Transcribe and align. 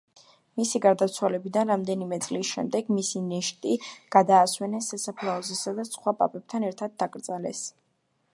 მისი 0.59 0.79
გარდაცვალებიდან 0.85 1.71
რამდენიმე 1.73 2.19
წლის 2.27 2.53
შემდეგ, 2.53 2.89
მისი 3.01 3.21
ნეშტი 3.27 3.75
გადაასვენეს 4.17 4.89
სასაფლაოზე, 4.95 5.61
სადაც 5.61 5.95
სხვა 5.99 6.17
პაპებთან 6.23 6.69
ერთად 6.73 6.99
დაკრძალეს. 7.05 7.65